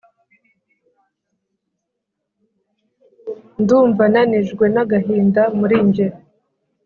[3.61, 6.07] Ndumva nanijwe nagahinda muri njye